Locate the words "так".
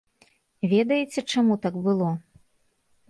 1.67-1.79